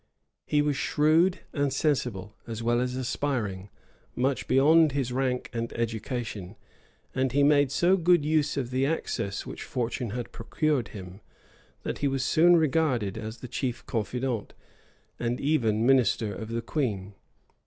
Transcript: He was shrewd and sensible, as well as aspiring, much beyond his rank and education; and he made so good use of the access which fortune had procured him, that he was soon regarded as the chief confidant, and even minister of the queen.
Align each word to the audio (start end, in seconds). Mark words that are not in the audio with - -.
He 0.47 0.63
was 0.63 0.75
shrewd 0.75 1.41
and 1.53 1.71
sensible, 1.71 2.35
as 2.47 2.63
well 2.63 2.81
as 2.81 2.95
aspiring, 2.95 3.69
much 4.15 4.47
beyond 4.47 4.93
his 4.93 5.11
rank 5.13 5.51
and 5.53 5.71
education; 5.73 6.55
and 7.13 7.33
he 7.33 7.43
made 7.43 7.71
so 7.71 7.97
good 7.97 8.25
use 8.25 8.57
of 8.57 8.71
the 8.71 8.83
access 8.83 9.45
which 9.45 9.61
fortune 9.63 10.09
had 10.09 10.31
procured 10.31 10.87
him, 10.87 11.21
that 11.83 11.99
he 11.99 12.07
was 12.07 12.23
soon 12.25 12.55
regarded 12.55 13.15
as 13.15 13.41
the 13.41 13.47
chief 13.47 13.85
confidant, 13.85 14.55
and 15.19 15.39
even 15.39 15.85
minister 15.85 16.33
of 16.33 16.49
the 16.49 16.63
queen. 16.63 17.13